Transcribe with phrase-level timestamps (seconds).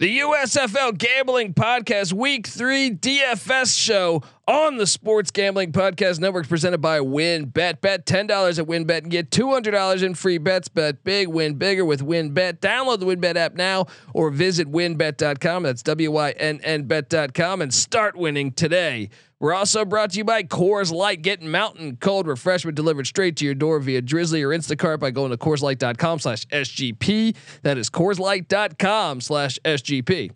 [0.00, 6.78] The USFL Gambling Podcast Week 3 DFS show on the Sports Gambling Podcast Network presented
[6.78, 7.52] by WynnBET.
[7.52, 10.66] Bet Bet $10 at WynnBET and get $200 in free bets.
[10.66, 12.58] Bet big, win bigger with WynnBET.
[12.58, 15.62] Download the WynnBET app now or visit wynnbet.com.
[15.62, 19.10] That's W Y N N bet.com and start winning today.
[19.38, 21.22] We're also brought to you by Coors Light.
[21.22, 25.30] Get mountain cold refreshment delivered straight to your door via Drizly or Instacart by going
[25.30, 27.36] to CoorsLight.com slash SGP.
[27.62, 30.32] That is CoorsLight.com slash SGP.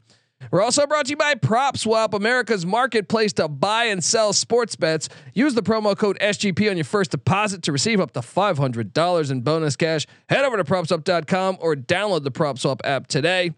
[0.50, 5.08] We're also brought to you by PropSwap, America's marketplace to buy and sell sports bets.
[5.32, 9.40] Use the promo code SGP on your first deposit to receive up to $500 in
[9.40, 10.06] bonus cash.
[10.28, 13.52] Head over to PropSwap.com or download the PropSwap app today.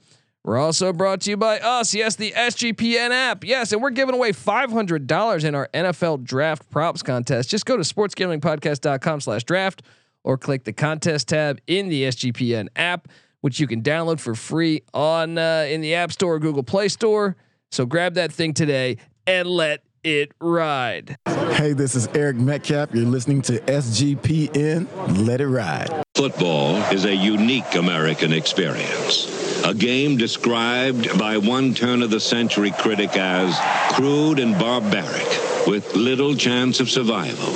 [0.46, 1.92] We're also brought to you by us.
[1.92, 3.42] Yes, the SGPN app.
[3.42, 7.50] Yes, and we're giving away $500 in our NFL draft props contest.
[7.50, 9.82] Just go to sportsgamblingpodcast.com slash draft
[10.22, 13.08] or click the contest tab in the SGPN app,
[13.46, 16.88] which you can download for free on uh, in the App Store or Google Play
[16.88, 17.36] Store.
[17.70, 21.16] So grab that thing today and let it ride.
[21.52, 22.92] Hey, this is Eric Metcalf.
[22.92, 24.88] You're listening to SGPN.
[25.24, 26.02] Let it ride.
[26.16, 29.62] Football is a unique American experience.
[29.64, 33.56] A game described by one turn of the century critic as
[33.94, 37.52] crude and barbaric, with little chance of survival.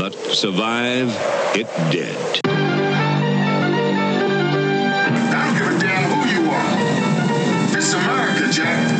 [0.00, 1.08] But survive
[1.56, 2.55] it did.
[7.86, 8.95] Is America, Jack.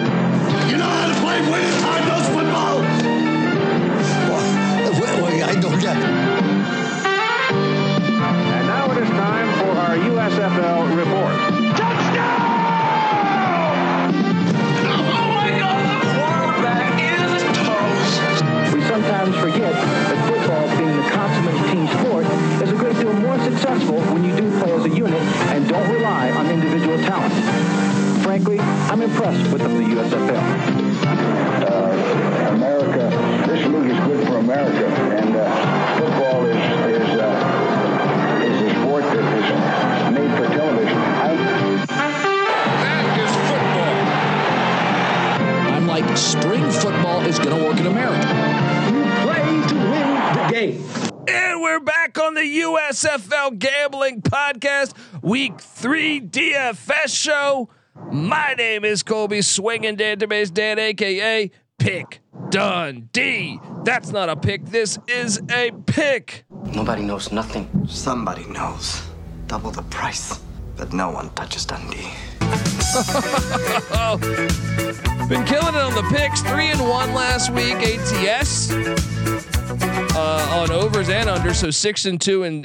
[51.76, 57.69] We're back on the USFL Gambling Podcast, Week Three DFS Show.
[58.10, 63.60] My name is Colby Swinging Dan Database Dan, aka Pick Dundee.
[63.84, 64.65] That's not a pick.
[64.65, 66.47] This is a pick.
[66.72, 67.69] Nobody knows nothing.
[67.86, 69.03] Somebody knows.
[69.47, 70.41] Double the price.
[70.78, 72.09] But no one touches Dundee.
[75.28, 76.41] Been killing it on the picks.
[76.41, 77.75] Three and one last week.
[77.75, 81.54] ATS uh, on overs and under.
[81.54, 82.43] So six and two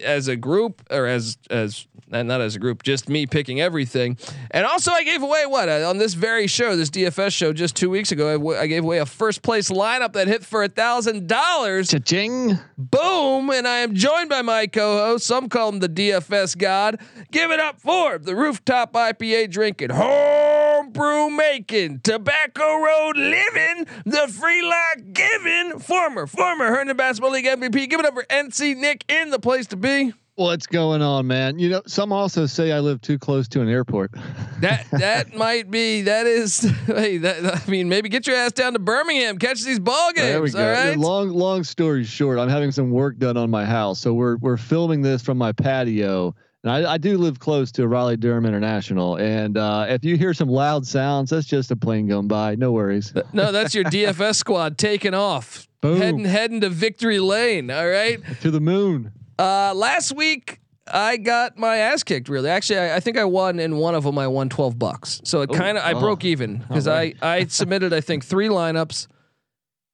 [0.00, 4.16] as a group or as as and not as a group, just me picking everything.
[4.50, 7.76] And also, I gave away what uh, on this very show, this DFS show, just
[7.76, 8.28] two weeks ago.
[8.28, 11.90] I, w- I gave away a first place lineup that hit for a thousand dollars.
[11.90, 12.58] Cha-ching.
[12.76, 13.50] Boom!
[13.50, 15.26] And I am joined by my co-host.
[15.26, 17.00] Some call him the DFS god.
[17.30, 24.62] Give it up for the rooftop IPA drinking, homebrew making, tobacco road living, the free
[24.62, 27.88] lock giving, former former Herndon Basketball League MVP.
[27.90, 30.12] Give it up for NC Nick in the place to be.
[30.38, 31.58] What's going on, man?
[31.58, 34.12] You know, some also say I live too close to an airport.
[34.60, 36.60] That that might be that is.
[36.86, 40.28] Hey, that I mean, maybe get your ass down to Birmingham, catch these ball games.
[40.28, 40.64] There we go.
[40.64, 40.96] All right.
[40.96, 44.56] Long long story short, I'm having some work done on my house, so we're we're
[44.56, 46.34] filming this from my patio.
[46.62, 50.34] And I, I do live close to Raleigh Durham International, and uh, if you hear
[50.34, 52.54] some loud sounds, that's just a plane going by.
[52.56, 53.12] No worries.
[53.32, 55.98] No, that's your DFS squad taking off, Boom.
[55.98, 57.70] heading heading to victory lane.
[57.72, 58.20] All right.
[58.40, 59.12] to the moon.
[59.38, 60.60] Uh, last week
[60.92, 62.28] I got my ass kicked.
[62.28, 64.18] Really, actually, I, I think I won in one of them.
[64.18, 66.00] I won twelve bucks, so it kind of I oh.
[66.00, 66.88] broke even because.
[66.88, 69.06] I I submitted I think three lineups,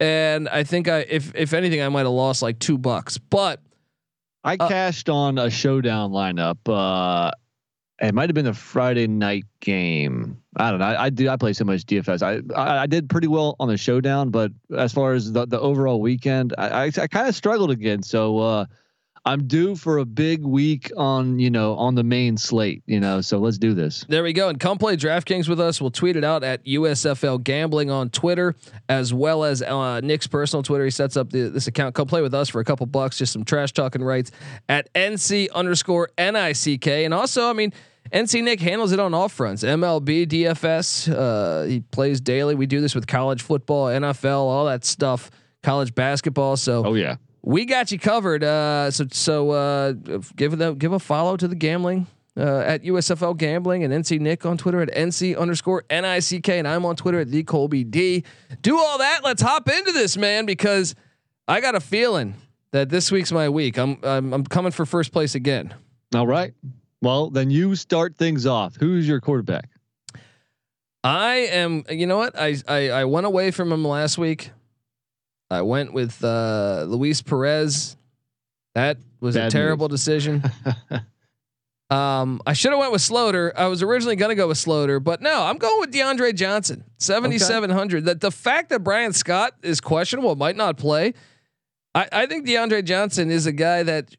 [0.00, 3.60] and I think I if if anything I might have lost like two bucks, but
[4.44, 6.58] I Uh, cashed on a showdown lineup.
[6.66, 7.30] Uh,
[8.00, 10.38] it might have been a Friday night game.
[10.56, 10.86] I don't know.
[10.86, 11.28] I, I do.
[11.28, 12.22] I play so much DFS.
[12.22, 15.60] I, I I did pretty well on the showdown, but as far as the, the
[15.60, 18.02] overall weekend, I I, I kind of struggled again.
[18.02, 18.64] So uh,
[19.26, 22.82] I'm due for a big week on you know on the main slate.
[22.86, 24.04] You know, so let's do this.
[24.08, 24.48] There we go.
[24.48, 25.80] And come play DraftKings with us.
[25.80, 28.54] We'll tweet it out at USFL Gambling on Twitter,
[28.88, 30.84] as well as uh, Nick's personal Twitter.
[30.84, 31.94] He sets up the, this account.
[31.94, 34.30] Come play with us for a couple bucks, just some trash talking rights
[34.68, 36.86] at NC underscore NICK.
[36.86, 37.72] And also, I mean,
[38.12, 39.64] NC Nick handles it on all fronts.
[39.64, 41.12] MLB, DFS.
[41.12, 42.54] Uh, he plays daily.
[42.54, 45.30] We do this with college football, NFL, all that stuff.
[45.62, 46.58] College basketball.
[46.58, 47.16] So Oh yeah.
[47.44, 48.42] We got you covered.
[48.42, 49.92] Uh, so so uh,
[50.34, 52.06] give a, give a follow to the gambling
[52.36, 56.48] uh, at USFL Gambling and NC Nick on Twitter at NC underscore NICK.
[56.48, 58.24] And I'm on Twitter at the Colby D.
[58.62, 59.20] Do all that.
[59.22, 60.94] Let's hop into this, man, because
[61.46, 62.34] I got a feeling
[62.72, 63.78] that this week's my week.
[63.78, 65.74] I'm, I'm, I'm coming for first place again.
[66.14, 66.54] All right.
[67.02, 68.76] Well, then you start things off.
[68.76, 69.68] Who's your quarterback?
[71.02, 71.84] I am.
[71.90, 72.38] You know what?
[72.38, 74.50] I I, I went away from him last week.
[75.50, 77.96] I went with uh, Luis Perez.
[78.74, 80.42] That was Bad a terrible decision.
[81.90, 83.52] um, I should have went with Sloter.
[83.54, 86.84] I was originally going to go with Sloter, but no, I'm going with DeAndre Johnson,
[86.98, 88.04] 7700.
[88.06, 91.14] That the fact that Bryan Scott is questionable, might not play.
[91.94, 94.16] I, I think DeAndre Johnson is a guy that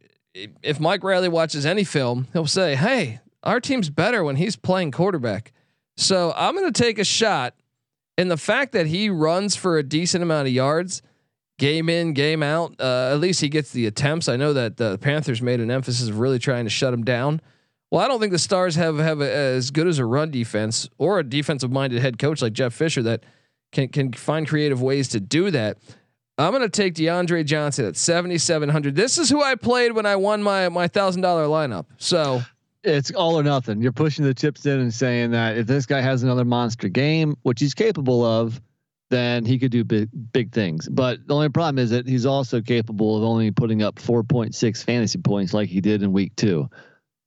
[0.64, 4.92] if Mike Riley watches any film, he'll say, "Hey, our team's better when he's playing
[4.92, 5.52] quarterback."
[5.98, 7.56] So I'm going to take a shot
[8.18, 11.02] in the fact that he runs for a decent amount of yards,
[11.58, 12.76] game in, game out.
[12.80, 14.28] Uh, at least he gets the attempts.
[14.28, 17.42] I know that the Panthers made an emphasis of really trying to shut him down.
[17.92, 20.90] Well, I don't think the Stars have have a, as good as a run defense
[20.98, 23.24] or a defensive minded head coach like Jeff Fisher that
[23.72, 25.78] can can find creative ways to do that.
[26.38, 28.94] I'm going to take DeAndre Johnson at 7,700.
[28.94, 31.86] This is who I played when I won my my thousand dollar lineup.
[31.98, 32.42] So
[32.84, 33.82] it's all or nothing.
[33.82, 37.38] You're pushing the chips in and saying that if this guy has another monster game,
[37.44, 38.60] which he's capable of,
[39.10, 40.90] then he could do big big things.
[40.90, 45.20] But the only problem is that he's also capable of only putting up 4.6 fantasy
[45.20, 46.70] points like he did in week two.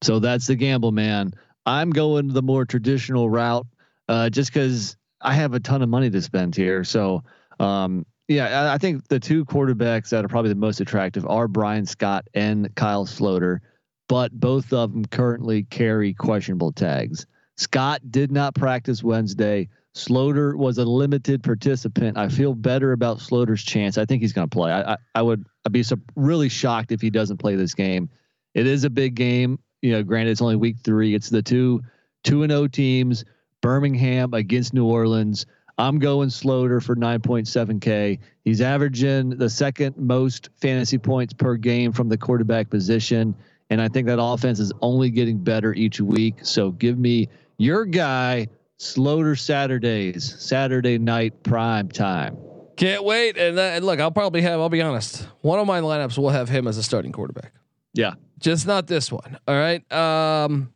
[0.03, 1.33] So that's the gamble, man.
[1.67, 3.67] I'm going the more traditional route,
[4.09, 6.85] uh, just because I have a ton of money to spend here.
[6.85, 7.25] So
[7.61, 11.87] um, yeah, I think the two quarterbacks that are probably the most attractive are Bryan
[11.87, 13.61] Scott and Kyle Sloter,
[14.09, 17.27] but both of them currently carry questionable tags.
[17.57, 19.69] Scott did not practice Wednesday.
[19.99, 22.17] Sloter was a limited participant.
[22.17, 23.99] I feel better about Sloter's chance.
[23.99, 24.73] I think he's going to play.
[24.73, 28.09] I, I, I would I'd be so really shocked if he doesn't play this game.
[28.55, 29.59] It is a big game.
[29.83, 31.15] You know, granted it's only week three.
[31.15, 31.83] It's the two
[32.25, 33.25] two and O teams.
[33.61, 35.45] Birmingham against New Orleans.
[35.79, 38.19] I'm going Sloter for 9.7K.
[38.45, 43.35] He's averaging the second most fantasy points per game from the quarterback position.
[43.71, 46.37] And I think that offense is only getting better each week.
[46.43, 47.29] So give me
[47.59, 48.49] your guy,
[48.79, 52.39] Sloter Saturdays, Saturday night prime time.
[52.77, 53.37] Can't wait.
[53.37, 56.49] And, and look, I'll probably have, I'll be honest, one of my lineups will have
[56.49, 57.53] him as a starting quarterback.
[57.93, 58.15] Yeah.
[58.39, 59.39] Just not this one.
[59.49, 59.93] All right.
[59.93, 60.73] Um,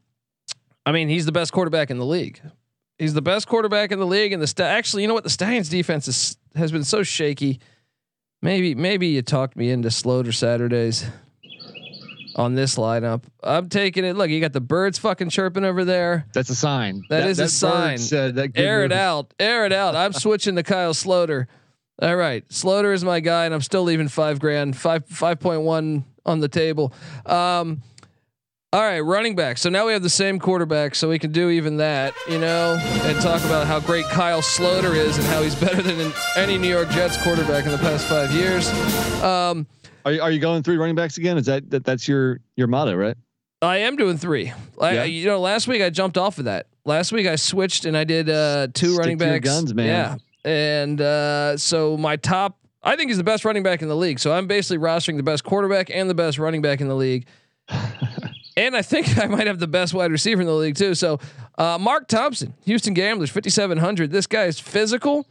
[0.85, 2.41] I mean, he's the best quarterback in the league.
[2.99, 4.33] He's the best quarterback in the league.
[4.33, 5.23] And the sta- actually, you know what?
[5.23, 7.61] The Stallions defense is, has been so shaky.
[8.41, 11.07] Maybe, maybe you talked me into Sloter Saturdays
[12.37, 13.25] on this lineup.
[13.43, 14.17] I'm taking it.
[14.17, 16.27] Look, you got the birds fucking chirping over there.
[16.33, 17.03] That's a sign.
[17.09, 17.99] that, that is that a sign.
[17.99, 19.35] Said that Air it out.
[19.39, 19.95] Air it out.
[19.95, 21.47] I'm switching to Kyle Sloter.
[22.01, 25.63] All right, Sloter is my guy, and I'm still leaving five grand, five five point
[25.63, 26.93] one on the table.
[27.27, 27.83] Um,
[28.73, 29.59] all right, running back.
[29.59, 32.79] So now we have the same quarterback, so we can do even that, you know,
[32.81, 36.71] and talk about how great Kyle Sloter is and how he's better than any New
[36.71, 38.71] York Jets quarterback in the past five years.
[39.23, 39.67] Um,
[40.05, 41.39] Are you, are you going three running backs again?
[41.39, 43.17] Is that, that that's your your motto, right?
[43.61, 44.53] I am doing three.
[44.81, 45.05] I, Yeah.
[45.05, 46.67] you know, last week I jumped off of that.
[46.85, 49.45] Last week I switched and I did uh, two Stick running backs.
[49.49, 49.87] guns, man.
[49.87, 50.17] Yeah,
[50.51, 54.19] and uh, so my top, I think he's the best running back in the league.
[54.19, 57.27] So I'm basically rostering the best quarterback and the best running back in the league.
[58.57, 60.95] and I think I might have the best wide receiver in the league too.
[60.97, 61.21] So
[61.59, 64.11] uh, Mark Thompson, Houston Gamblers, 5700.
[64.11, 65.27] This guy is physical.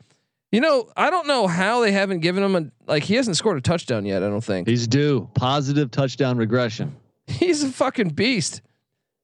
[0.51, 3.03] You know, I don't know how they haven't given him a like.
[3.03, 4.21] He hasn't scored a touchdown yet.
[4.21, 6.95] I don't think He's due positive touchdown regression.
[7.27, 8.61] he's a fucking beast.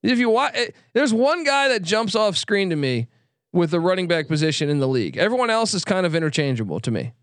[0.03, 3.07] If you watch, eh, there's one guy that jumps off screen to me
[3.51, 5.17] with the running back position in the league.
[5.17, 7.13] Everyone else is kind of interchangeable to me.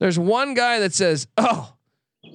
[0.00, 1.72] There's one guy that says, "Oh,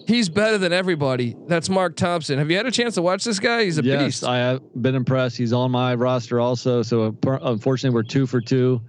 [0.08, 2.40] he's better than everybody." That's Mark Thompson.
[2.40, 3.66] Have you had a chance to watch this guy?
[3.66, 4.24] He's a yes, beast.
[4.24, 5.38] I have been impressed.
[5.38, 6.82] He's on my roster also.
[6.82, 8.82] So uh, unfortunately, we're two for two.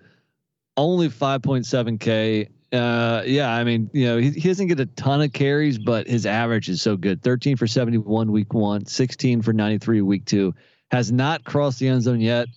[0.77, 2.49] Only 5.7k.
[2.73, 6.07] Uh, yeah, I mean, you know, he, he doesn't get a ton of carries, but
[6.07, 7.23] his average is so good.
[7.23, 10.55] 13 for 71 week one, 16 for 93 week two.
[10.91, 12.49] Has not crossed the end zone yet.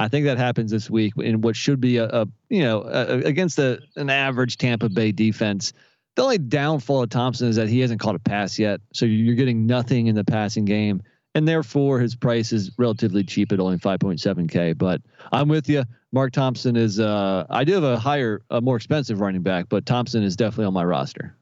[0.00, 3.18] I think that happens this week in what should be a, a you know a,
[3.18, 5.74] against a, an average Tampa Bay defense.
[6.16, 9.34] The only downfall of Thompson is that he hasn't caught a pass yet, so you're
[9.34, 11.02] getting nothing in the passing game,
[11.34, 14.76] and therefore his price is relatively cheap at only 5.7k.
[14.76, 15.00] But
[15.32, 15.84] I'm with you.
[16.12, 16.98] Mark Thompson is.
[16.98, 20.66] Uh, I do have a higher, a more expensive running back, but Thompson is definitely
[20.66, 21.36] on my roster.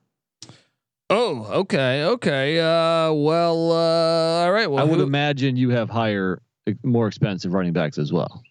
[1.10, 2.58] oh, okay, okay.
[2.60, 4.70] Uh, well, uh, all right.
[4.70, 6.42] Well, I would who- imagine you have higher,
[6.82, 8.42] more expensive running backs as well.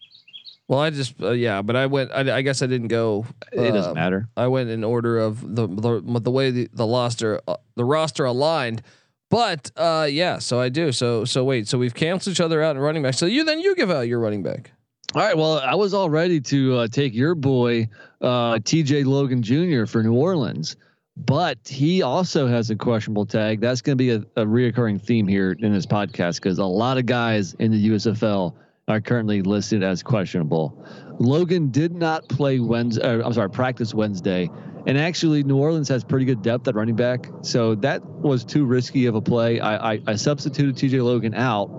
[0.66, 2.10] well, I just uh, yeah, but I went.
[2.10, 3.24] I, I guess I didn't go.
[3.52, 4.28] It doesn't um, matter.
[4.36, 8.24] I went in order of the the, the way the, the roster uh, the roster
[8.24, 8.82] aligned.
[9.30, 10.92] But uh, yeah, so I do.
[10.92, 13.14] So so wait, so we've canceled each other out in running back.
[13.14, 14.72] So you then you give out your running back.
[15.14, 15.36] All right.
[15.36, 17.88] Well, I was all ready to uh, take your boy
[18.20, 19.04] uh, T.J.
[19.04, 19.86] Logan Jr.
[19.86, 20.76] for New Orleans,
[21.16, 23.60] but he also has a questionable tag.
[23.60, 26.98] That's going to be a, a reoccurring theme here in this podcast because a lot
[26.98, 28.54] of guys in the USFL
[28.88, 30.84] are currently listed as questionable.
[31.20, 33.02] Logan did not play Wednesday.
[33.02, 34.50] Uh, I'm sorry, practice Wednesday,
[34.86, 38.64] and actually New Orleans has pretty good depth at running back, so that was too
[38.64, 39.60] risky of a play.
[39.60, 41.00] I, I, I substituted T.J.
[41.00, 41.70] Logan out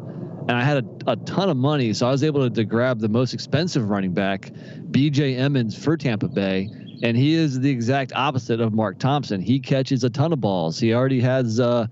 [0.50, 3.00] and I had a, a ton of money, so I was able to, to grab
[3.00, 4.52] the most expensive running back,
[4.90, 5.36] B.J.
[5.36, 6.70] Emmons for Tampa Bay,
[7.04, 9.42] and he is the exact opposite of Mark Thompson.
[9.42, 10.80] He catches a ton of balls.
[10.80, 11.86] He already has uh,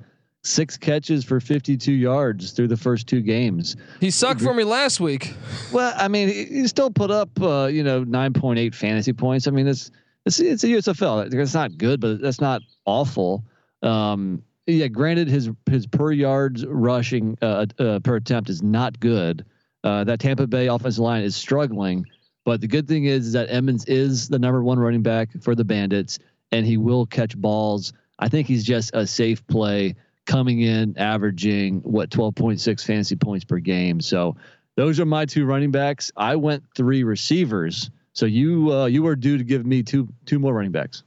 [0.43, 3.75] six catches for 52 yards through the first two games.
[3.99, 5.33] He sucked for me last week.
[5.71, 9.47] Well, I mean, he still put up uh, you know 9.8 fantasy points.
[9.47, 9.91] I mean, it's
[10.25, 11.33] it's it's a USFL.
[11.33, 13.43] It's not good, but that's not awful.
[13.81, 19.45] Um, yeah, granted, his his per yards rushing uh, uh, per attempt is not good.
[19.83, 22.05] Uh, that Tampa Bay offensive line is struggling,
[22.43, 25.55] but the good thing is, is that Emmons is the number one running back for
[25.55, 26.19] the Bandits,
[26.51, 27.93] and he will catch balls.
[28.19, 29.95] I think he's just a safe play
[30.27, 33.99] coming in, averaging what 12.6 fantasy points per game.
[33.99, 34.35] So
[34.75, 36.11] those are my two running backs.
[36.15, 37.89] I went three receivers.
[38.13, 41.03] So you uh, you were due to give me two two more running backs.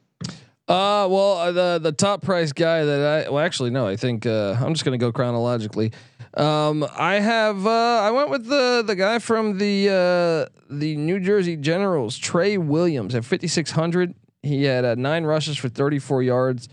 [0.69, 4.27] Uh, well, uh, the the top price guy that I well actually no, I think
[4.27, 5.93] uh, I'm just gonna go chronologically.
[6.35, 11.19] Um, I have uh, I went with the the guy from the uh, the New
[11.19, 14.15] Jersey Generals, Trey Williams at 5600.
[14.43, 16.69] He had uh, nine rushes for 34 yards.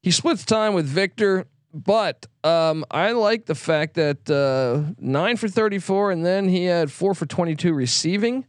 [0.00, 5.48] He splits time with Victor, but um, I like the fact that uh, nine for
[5.48, 8.46] 34, and then he had four for 22 receiving.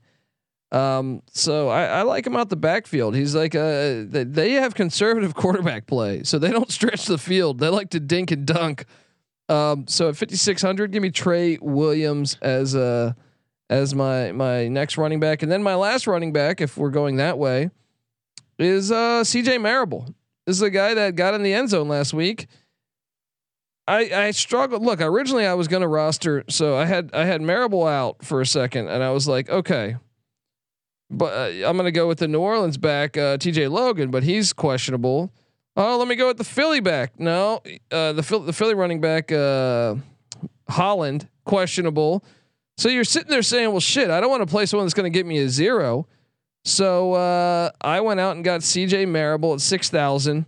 [0.72, 3.14] Um, so I, I, like him out the backfield.
[3.14, 7.60] He's like a they have conservative quarterback play, so they don't stretch the field.
[7.60, 8.86] They like to dink and dunk.
[9.50, 13.18] Um, so at 5600, give me Trey Williams as a
[13.70, 17.18] as my my next running back, and then my last running back, if we're going
[17.18, 17.70] that way,
[18.58, 20.16] is uh, CJ Marable.
[20.46, 22.48] This is a guy that got in the end zone last week.
[23.94, 24.84] I I struggled.
[24.84, 28.42] Look, originally I was going to roster, so I had I had Marable out for
[28.42, 29.98] a second, and I was like, okay
[31.12, 33.68] but uh, I'm going to go with the New Orleans back, uh, T.J.
[33.68, 35.32] Logan, but he's questionable.
[35.76, 37.20] Oh, let me go with the Philly back.
[37.20, 39.96] No, uh, the Philly, the Philly running back, uh,
[40.70, 42.24] Holland, questionable.
[42.78, 45.12] So you're sitting there saying, "Well, shit, I don't want to play someone that's going
[45.12, 46.08] to get me a zero.
[46.64, 49.06] So uh, I went out and got C.J.
[49.06, 50.46] Marable at six thousand.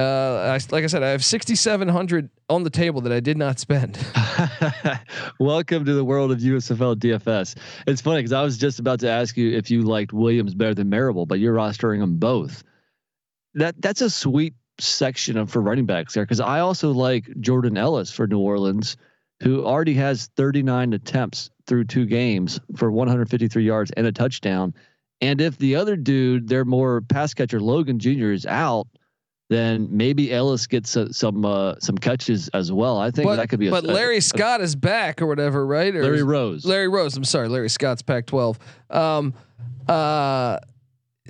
[0.00, 3.58] Uh, I, like I said, I have 6,700 on the table that I did not
[3.58, 3.98] spend.
[5.38, 7.54] Welcome to the world of USFL DFS.
[7.86, 10.74] It's funny because I was just about to ask you if you liked Williams better
[10.74, 12.64] than Marable, but you're rostering them both.
[13.52, 17.76] That that's a sweet section of for running backs there because I also like Jordan
[17.76, 18.96] Ellis for New Orleans,
[19.42, 24.72] who already has 39 attempts through two games for 153 yards and a touchdown.
[25.20, 28.30] And if the other dude, their more pass catcher Logan Jr.
[28.30, 28.86] is out
[29.50, 32.98] then maybe Ellis gets uh, some uh, some catches as well.
[32.98, 33.68] I think but, that could be.
[33.68, 35.94] But a, Larry a, Scott is back or whatever, right?
[35.94, 36.64] Or Larry Rose.
[36.64, 37.16] Larry Rose.
[37.16, 38.56] I'm sorry, Larry Scott's Pac-12.
[38.90, 39.34] Um,
[39.88, 40.60] uh,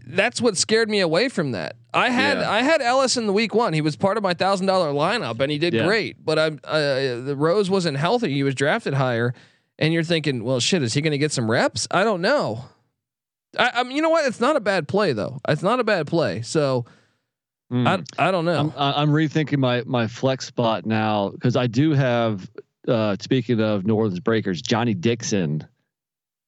[0.06, 1.76] that's what scared me away from that.
[1.94, 2.50] I had yeah.
[2.50, 3.72] I had Ellis in the week one.
[3.72, 5.86] He was part of my thousand dollar lineup, and he did yeah.
[5.86, 6.22] great.
[6.22, 8.34] But I uh, the Rose wasn't healthy.
[8.34, 9.32] He was drafted higher,
[9.78, 11.88] and you're thinking, well, shit, is he going to get some reps?
[11.90, 12.66] I don't know.
[13.58, 14.26] I, I mean, you know what?
[14.26, 15.40] It's not a bad play though.
[15.48, 16.42] It's not a bad play.
[16.42, 16.84] So
[17.70, 18.04] Mm.
[18.18, 18.58] I I don't know.
[18.58, 22.48] I'm, I'm rethinking my my flex spot now because I do have.
[22.88, 25.66] Uh, speaking of New Orleans Breakers, Johnny Dixon,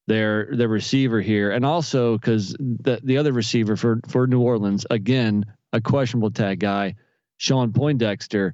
[0.06, 4.86] their their receiver here, and also because the the other receiver for for New Orleans
[4.90, 6.94] again a questionable tag guy,
[7.36, 8.52] Shawn Poindexter.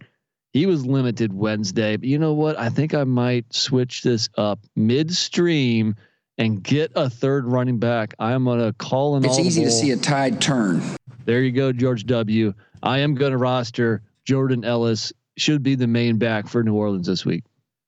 [0.53, 2.59] He was limited Wednesday, but you know what?
[2.59, 5.95] I think I might switch this up midstream
[6.39, 8.15] and get a third running back.
[8.19, 9.25] I'm gonna call an.
[9.25, 10.83] It's easy to see a tide turn.
[11.29, 12.55] There you go, George W.
[12.83, 15.13] I am going to roster Jordan Ellis.
[15.37, 17.45] Should be the main back for New Orleans this week.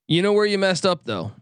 [0.08, 1.32] You know where you messed up though.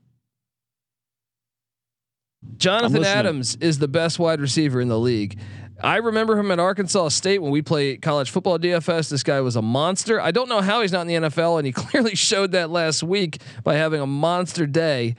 [2.57, 5.40] Jonathan Adams is the best wide receiver in the league.
[5.83, 9.11] I remember him at Arkansas State when we played college football DFS.
[9.11, 10.21] This guy was a monster.
[10.21, 13.02] I don't know how he's not in the NFL, and he clearly showed that last
[13.02, 15.17] week by having a monster day.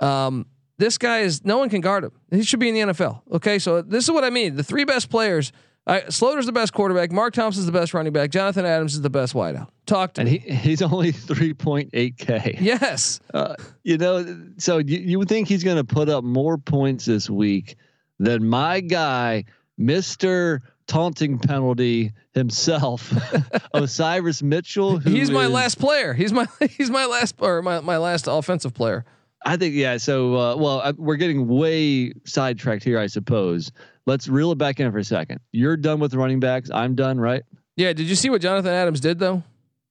[0.00, 0.46] Um,
[0.78, 2.12] this guy is no one can guard him.
[2.30, 3.20] He should be in the NFL.
[3.32, 4.56] Okay, so this is what I mean.
[4.56, 5.52] The three best players
[5.86, 7.10] Right, Sloter's the best quarterback.
[7.10, 8.30] Mark Thompson's the best running back.
[8.30, 9.68] Jonathan Adams is the best wideout.
[9.84, 10.38] Talk to and me.
[10.38, 12.56] he he's only three point eight k.
[12.60, 13.18] Yes.
[13.34, 17.04] Uh, you know, so you, you would think he's going to put up more points
[17.04, 17.76] this week
[18.20, 19.44] than my guy,
[19.76, 23.12] Mister taunting penalty himself,
[23.74, 24.98] Osiris Mitchell.
[24.98, 26.12] he's my is, last player.
[26.14, 26.46] He's my
[26.76, 29.04] he's my last or my, my last offensive player.
[29.44, 29.96] I think yeah.
[29.96, 33.72] So uh, well, I, we're getting way sidetracked here, I suppose.
[34.06, 35.40] Let's reel it back in for a second.
[35.52, 36.70] You're done with running backs.
[36.70, 37.42] I'm done, right?
[37.76, 37.92] Yeah.
[37.92, 39.42] Did you see what Jonathan Adams did though?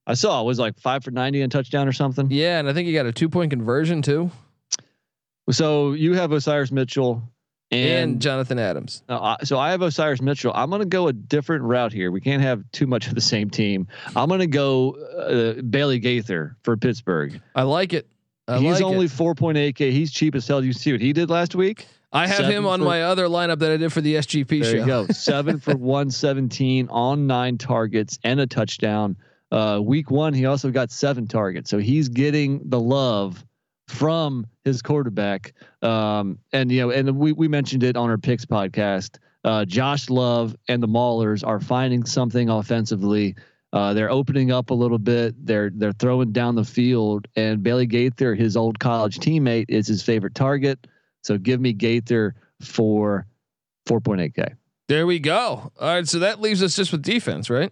[0.06, 2.30] I saw it was like five for ninety and touchdown or something.
[2.32, 4.32] Yeah, and I think he got a two point conversion too.
[5.50, 7.24] So you have Osiris Mitchell
[7.72, 9.04] and, and Jonathan Adams.
[9.10, 10.52] Uh, so I have Osiris Mitchell.
[10.54, 12.12] I'm going to go a different route here.
[12.12, 13.88] We can't have too much of the same team.
[14.16, 17.42] I'm going to go uh, Bailey Gaither for Pittsburgh.
[17.56, 18.08] I like it.
[18.48, 19.92] I He's like only 4.8k.
[19.92, 20.64] He's cheap as hell.
[20.64, 21.88] You see what he did last week?
[22.14, 24.62] I have Seven him on for- my other lineup that I did for the SGP
[24.62, 24.78] There show.
[24.78, 25.08] you go.
[25.12, 29.16] Seven for 117 on nine targets and a touchdown.
[29.52, 31.70] Uh, week one, he also got seven targets.
[31.70, 33.44] So he's getting the love
[33.88, 35.54] from his quarterback.
[35.82, 39.18] Um, and you know, and we we mentioned it on our picks podcast.
[39.44, 43.36] Uh, Josh Love and the Maulers are finding something offensively.
[43.74, 45.34] Uh, they're opening up a little bit.
[45.46, 50.02] They're they're throwing down the field, and Bailey Gaither, his old college teammate, is his
[50.04, 50.88] favorite target.
[51.22, 53.28] So give me Gaither for
[53.88, 54.56] 4.8k.
[54.88, 55.72] There we go.
[55.80, 57.72] All right, so that leaves us just with defense, right?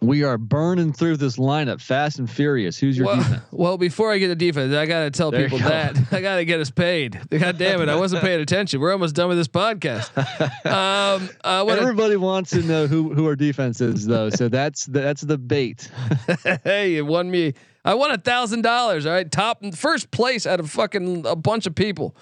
[0.00, 2.78] We are burning through this lineup fast and furious.
[2.78, 3.42] Who's your well, defense?
[3.52, 6.60] well, before I get to defense, I gotta tell There people that I gotta get
[6.60, 7.20] us paid.
[7.30, 8.80] God damn it, I wasn't paying attention.
[8.80, 10.10] We're almost done with this podcast.
[10.64, 14.30] Um, wanna- Everybody wants to know who who our defense is, though.
[14.30, 15.90] So that's the, that's the bait.
[16.64, 17.54] hey, it won me.
[17.84, 19.06] I won a thousand dollars.
[19.06, 22.16] All right, top first place out of fucking a bunch of people,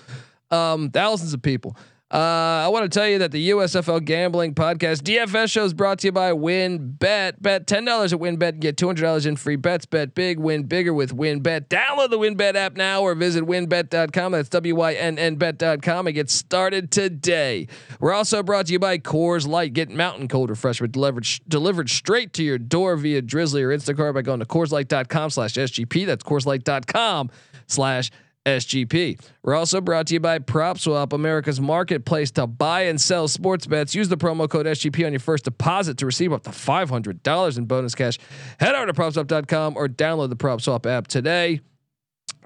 [0.53, 1.77] um, thousands of people.
[2.13, 6.01] Uh, I want to tell you that the USFL Gambling Podcast DFS show is brought
[6.01, 9.37] to you by WynnBET Bet ten dollars at WynnBET and get two hundred dollars in
[9.37, 9.87] free bets.
[9.87, 11.69] Bet big, win bigger with WynnBET.
[11.69, 14.33] Download the WynnBET app now or visit WynnBET.com.
[14.33, 17.67] That's W Y N N Bet.com and get started today.
[17.99, 19.73] We're also brought to you by Coors Light.
[19.73, 24.21] Get mountain cold refreshment delivered delivered straight to your door via Drizly or Instacart by
[24.21, 26.05] going to CoorsLight.com/sgp.
[26.05, 28.11] That's CoorsLight.com/slash
[28.47, 29.21] SGP.
[29.43, 33.95] We're also brought to you by PropSwap, America's marketplace to buy and sell sports bets.
[33.95, 37.65] Use the promo code SGP on your first deposit to receive up to $500 in
[37.67, 38.19] bonus cash.
[38.59, 41.61] Head over to PropSwap.com or download the PropSwap app today.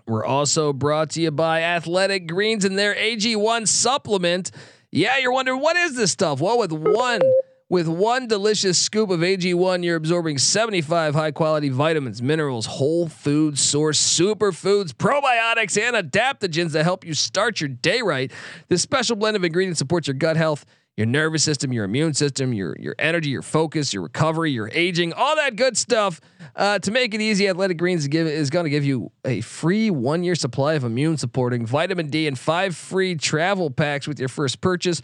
[0.06, 4.52] We're also brought to you by Athletic Greens and their AG1 supplement.
[4.92, 6.40] Yeah, you're wondering what is this stuff?
[6.40, 7.20] Well, with one
[7.68, 13.58] with one delicious scoop of AG1, you're absorbing 75 high quality vitamins, minerals, whole food
[13.58, 18.30] source superfoods, probiotics, and adaptogens that help you start your day right.
[18.68, 20.64] This special blend of ingredients supports your gut health,
[20.96, 25.12] your nervous system, your immune system, your your energy, your focus, your recovery, your aging,
[25.12, 26.20] all that good stuff.
[26.54, 29.90] Uh, to make it easy, Athletic Greens give, is going to give you a free
[29.90, 34.28] one year supply of immune supporting vitamin D and five free travel packs with your
[34.28, 35.02] first purchase.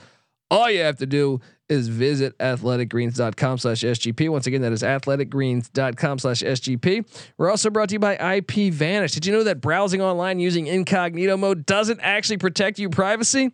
[0.51, 1.41] All you have to do
[1.73, 4.29] is visit athleticgreens.com slash SGP.
[4.29, 7.05] Once again, that is athleticgreens.com slash SGP.
[7.39, 9.13] We're also brought to you by IP Vanish.
[9.13, 13.53] Did you know that browsing online using incognito mode doesn't actually protect your privacy?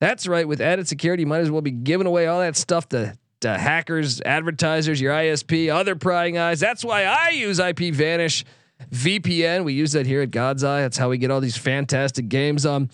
[0.00, 0.48] That's right.
[0.48, 3.58] With added security, you might as well be giving away all that stuff to, to
[3.58, 6.60] hackers, advertisers, your ISP, other prying eyes.
[6.60, 8.44] That's why I use IP Vanish
[8.90, 9.64] VPN.
[9.64, 10.80] We use that here at God's Eye.
[10.80, 12.64] That's how we get all these fantastic games.
[12.64, 12.88] Um,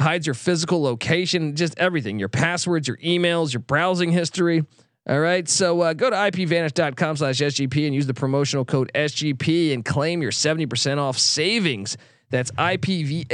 [0.00, 4.64] hides your physical location, just everything, your passwords, your emails, your browsing history.
[5.08, 5.48] All right.
[5.48, 10.22] So uh, go to ipvanish.com slash SGP and use the promotional code SGP and claim
[10.22, 11.96] your 70% off savings.
[12.28, 13.28] That's ipvanish.com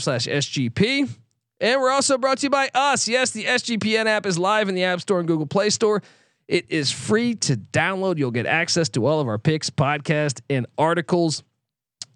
[0.00, 1.10] slash SGP.
[1.60, 3.06] And we're also brought to you by us.
[3.06, 6.02] Yes, the SGPN app is live in the App Store and Google Play Store.
[6.48, 8.18] It is free to download.
[8.18, 11.44] You'll get access to all of our picks, podcast, and articles.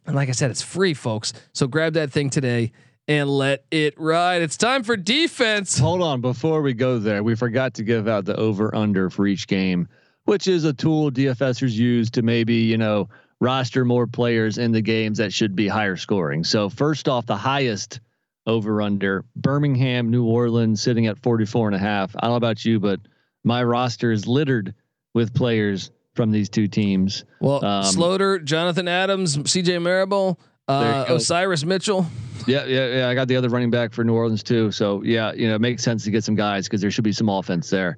[0.07, 1.33] And like I said, it's free, folks.
[1.53, 2.73] So grab that thing today
[3.09, 4.43] and let it ride.
[4.43, 5.79] It's time for defense.
[5.79, 9.27] Hold on, before we go there, we forgot to give out the over under for
[9.27, 9.89] each game,
[10.25, 13.09] which is a tool DFSers use to maybe you know
[13.41, 16.43] roster more players in the games that should be higher scoring.
[16.43, 18.01] So first off, the highest
[18.47, 22.15] over under Birmingham, New Orleans, sitting at 44 and a half.
[22.17, 23.01] I don't know about you, but
[23.45, 24.75] my roster is littered
[25.15, 27.25] with players from these two teams.
[27.41, 31.05] Well, Um, Sloter, Jonathan Adams, CJ Marable, uh.
[31.09, 32.07] Osiris Mitchell.
[32.47, 33.09] Yeah, yeah, yeah.
[33.09, 34.71] I got the other running back for New Orleans too.
[34.73, 37.13] So yeah, you know, it makes sense to get some guys because there should be
[37.13, 37.97] some offense there.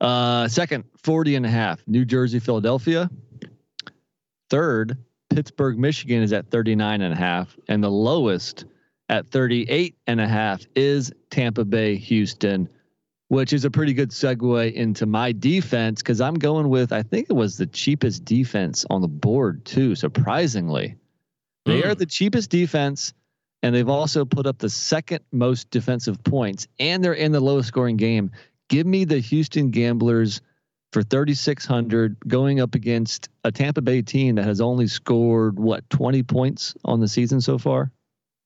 [0.00, 1.80] Uh, second, 40 and a half.
[1.86, 3.08] New Jersey, Philadelphia.
[4.50, 4.98] Third,
[5.30, 7.56] Pittsburgh, Michigan is at 39 and a half.
[7.68, 8.64] And the lowest
[9.08, 12.68] at 38 and a half is Tampa Bay, Houston,
[13.32, 17.28] which is a pretty good segue into my defense because I'm going with, I think
[17.30, 20.96] it was the cheapest defense on the board too, surprisingly.
[21.64, 21.88] They hmm.
[21.88, 23.14] are the cheapest defense,
[23.62, 27.68] and they've also put up the second most defensive points, and they're in the lowest
[27.68, 28.32] scoring game.
[28.68, 30.42] Give me the Houston Gamblers
[30.92, 36.22] for 3600 going up against a Tampa Bay team that has only scored what 20
[36.24, 37.92] points on the season so far.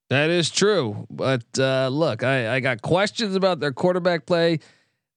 [0.09, 4.59] That is true, but uh, look, I, I got questions about their quarterback play.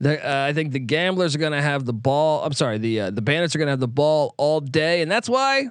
[0.01, 2.43] The, uh, I think the gamblers are going to have the ball.
[2.43, 5.11] I'm sorry, the uh, the Bandits are going to have the ball all day, and
[5.11, 5.69] that's why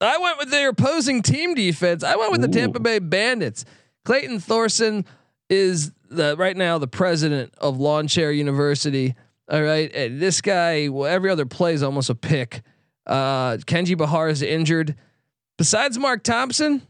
[0.00, 2.04] I went with their opposing team defense.
[2.04, 2.46] I went with Ooh.
[2.46, 3.64] the Tampa Bay Bandits.
[4.04, 5.04] Clayton Thorson
[5.48, 9.16] is the right now the president of Lawn Chair University.
[9.50, 12.62] All right, and this guy, well, every other play is almost a pick.
[13.04, 14.94] Uh, Kenji Bahar is injured.
[15.58, 16.82] Besides Mark Thompson,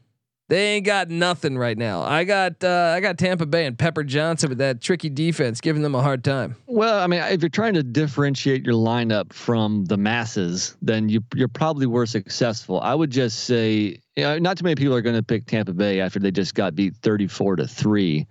[0.51, 2.03] they ain't got nothing right now.
[2.03, 5.81] I got uh, I got Tampa Bay and Pepper Johnson with that tricky defense, giving
[5.81, 6.57] them a hard time.
[6.67, 11.23] Well, I mean, if you're trying to differentiate your lineup from the masses, then you
[11.37, 12.81] you're probably were successful.
[12.81, 15.73] I would just say, you know, not too many people are going to pick Tampa
[15.73, 18.27] Bay after they just got beat 34 to three.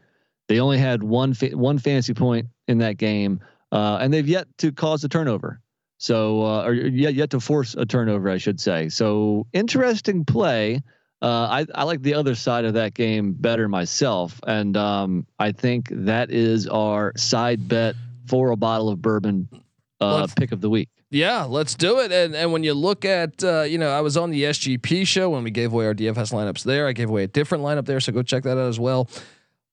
[0.50, 3.40] They only had one fa- one fantasy point in that game,
[3.72, 5.62] uh, and they've yet to cause a turnover.
[6.00, 8.90] So, uh, or yet yet to force a turnover, I should say.
[8.90, 10.82] So, interesting play.
[11.22, 15.52] Uh, I, I like the other side of that game better myself, and um, I
[15.52, 17.96] think that is our side bet
[18.28, 19.50] for a bottle of bourbon
[20.00, 20.88] uh, pick of the week.
[21.12, 22.12] Yeah, let's do it.
[22.12, 25.32] And and when you look at, uh, you know, I was on the SGP show
[25.32, 26.88] when we gave away our DFS lineups there.
[26.88, 29.10] I gave away a different lineup there, so go check that out as well.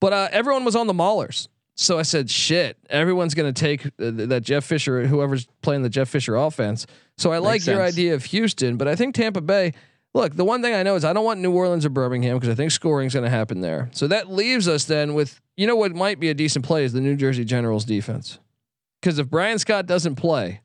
[0.00, 3.87] But uh, everyone was on the Maulers, so I said, "Shit, everyone's going to take
[3.87, 6.87] uh, that Jeff Fisher, whoever's playing the Jeff Fisher offense."
[7.18, 7.74] So I Makes like sense.
[7.76, 9.74] your idea of Houston, but I think Tampa Bay
[10.16, 12.48] Look, the one thing I know is I don't want New Orleans or Birmingham because
[12.48, 13.90] I think scoring is going to happen there.
[13.92, 16.94] So that leaves us then with you know what might be a decent play is
[16.94, 18.38] the New Jersey Generals defense.
[18.98, 20.62] Because if Bryan Scott doesn't play,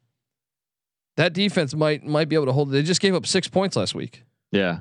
[1.18, 2.72] that defense might might be able to hold.
[2.72, 4.24] They just gave up six points last week.
[4.54, 4.80] Yeah.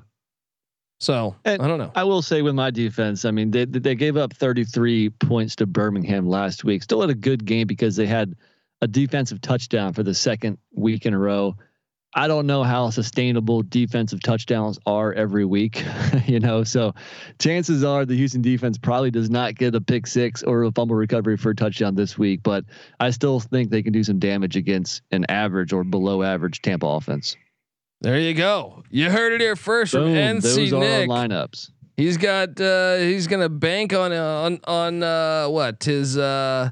[1.01, 1.91] So and I don't know.
[1.97, 5.67] I will say with my defense, I mean they they gave up 33 points to
[5.67, 6.85] Birmingham last week.
[6.85, 8.37] Still had a good game because they had
[8.83, 11.57] a defensive touchdown for the second week in a row.
[12.13, 15.85] I don't know how sustainable defensive touchdowns are every week,
[16.27, 16.65] you know.
[16.65, 16.93] So
[17.39, 20.97] chances are the Houston defense probably does not get a pick six or a fumble
[20.97, 22.65] recovery for a touchdown this week, but
[22.99, 26.87] I still think they can do some damage against an average or below average Tampa
[26.87, 27.37] offense.
[28.01, 28.83] There you go.
[28.91, 31.09] You heard it here first Boom, from NC those Nick.
[31.09, 31.71] lineups.
[31.97, 35.85] He's got uh he's going to bank on uh, on on uh what?
[35.85, 36.71] His uh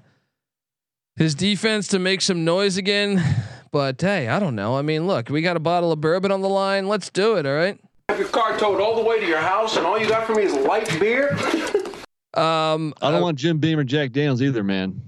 [1.17, 3.23] his defense to make some noise again.
[3.71, 4.77] But hey, I don't know.
[4.77, 6.89] I mean, look, we got a bottle of bourbon on the line.
[6.89, 7.47] Let's do it.
[7.47, 7.79] All right.
[8.09, 10.35] Have your car towed all the way to your house, and all you got for
[10.35, 11.33] me is light beer.
[12.35, 15.03] um, I don't uh, want Jim Beam or Jack Daniels either, man.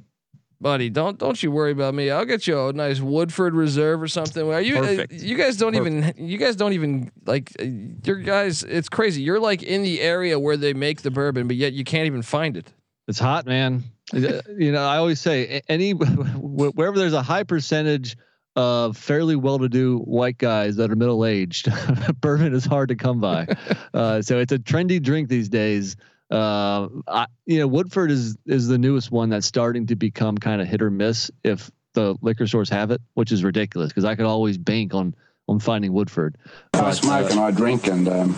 [0.62, 2.10] Buddy, don't don't you worry about me.
[2.10, 4.52] I'll get you a nice Woodford Reserve or something.
[4.52, 6.18] Are you uh, you guys don't Perfect.
[6.18, 7.64] even you guys don't even like uh,
[8.04, 8.62] your guys.
[8.62, 9.22] It's crazy.
[9.22, 12.20] You're like in the area where they make the bourbon, but yet you can't even
[12.20, 12.70] find it.
[13.08, 13.84] It's hot, man.
[14.12, 18.18] you know, I always say any wherever there's a high percentage
[18.60, 21.72] of fairly well-to-do white guys that are middle-aged.
[22.20, 23.46] Bourbon is hard to come by,
[23.94, 25.96] uh, so it's a trendy drink these days.
[26.30, 30.60] Uh, I, you know, Woodford is is the newest one that's starting to become kind
[30.60, 34.14] of hit or miss if the liquor stores have it, which is ridiculous because I
[34.14, 35.14] could always bank on
[35.48, 36.36] on finding Woodford.
[36.74, 38.36] I smoke uh, and I drink and um,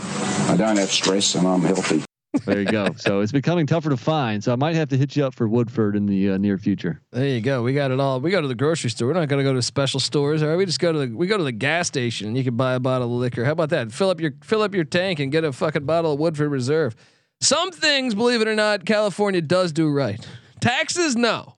[0.48, 2.04] I don't have stress and I'm healthy
[2.44, 2.88] there you go.
[2.96, 4.42] So it's becoming tougher to find.
[4.42, 7.00] So I might have to hit you up for Woodford in the uh, near future.
[7.10, 7.62] There you go.
[7.62, 8.20] We got it all.
[8.20, 9.08] We go to the grocery store.
[9.08, 10.42] We're not going to go to special stores.
[10.42, 10.56] All right.
[10.56, 12.74] We just go to the we go to the gas station and you can buy
[12.74, 13.44] a bottle of liquor.
[13.44, 13.92] How about that?
[13.92, 16.96] Fill up your fill up your tank and get a fucking bottle of Woodford Reserve.
[17.40, 20.24] Some things, believe it or not, California does do right.
[20.60, 21.56] Taxes, no.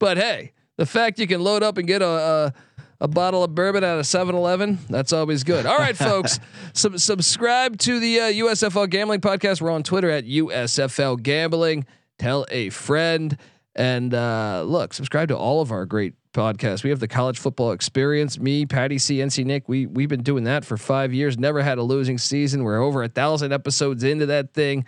[0.00, 2.54] But hey, the fact you can load up and get a, a
[3.00, 4.78] a bottle of bourbon at a 7-Eleven.
[4.88, 5.66] That's always good.
[5.66, 6.40] All right, folks,
[6.72, 9.60] sub- subscribe to the uh, USFL Gambling Podcast.
[9.60, 11.86] We're on Twitter at USFL Gambling.
[12.18, 13.36] Tell a friend.
[13.74, 16.82] And uh, look, subscribe to all of our great podcasts.
[16.82, 18.38] We have the college football experience.
[18.38, 19.68] Me, Patty C, NC Nick.
[19.68, 21.38] We we've been doing that for five years.
[21.38, 22.64] Never had a losing season.
[22.64, 24.84] We're over a thousand episodes into that thing.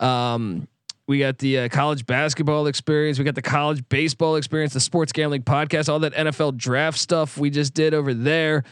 [0.00, 0.68] Um,
[1.10, 3.18] we got the uh, college basketball experience.
[3.18, 7.36] We got the college baseball experience, the sports gambling podcast, all that NFL draft stuff
[7.36, 8.62] we just did over there.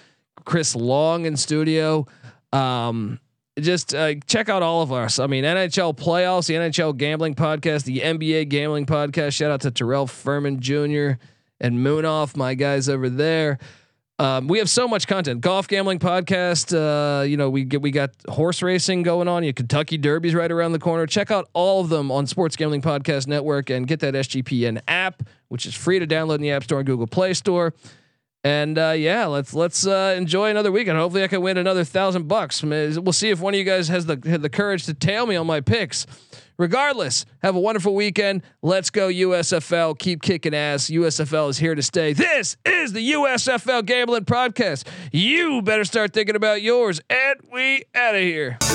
[0.44, 2.06] Chris Long in studio.
[2.52, 3.18] Um,
[3.58, 5.18] just uh, check out all of us.
[5.18, 9.32] I mean, NHL playoffs, the NHL gambling podcast, the NBA gambling podcast.
[9.32, 11.18] Shout out to Terrell Furman Jr.
[11.60, 13.58] and Moonoff, my guys over there.
[14.20, 15.40] Um, we have so much content.
[15.40, 16.74] Golf gambling podcast.
[16.74, 19.44] Uh, you know, we get we got horse racing going on.
[19.44, 21.06] You Kentucky Derby's right around the corner.
[21.06, 25.22] Check out all of them on Sports Gambling Podcast Network and get that SGPN app,
[25.48, 27.74] which is free to download in the App Store and Google Play Store.
[28.42, 30.98] And uh, yeah, let's let's uh, enjoy another weekend.
[30.98, 32.60] Hopefully, I can win another thousand bucks.
[32.62, 35.46] We'll see if one of you guys has the the courage to tail me on
[35.46, 36.06] my picks.
[36.58, 38.42] Regardless, have a wonderful weekend.
[38.62, 39.96] Let's go USFL.
[39.96, 40.90] Keep kicking ass.
[40.90, 42.12] USFL is here to stay.
[42.12, 44.84] This is the USFL Gambling Podcast.
[45.12, 47.00] You better start thinking about yours.
[47.08, 48.58] And we out of here.
[48.60, 48.66] Do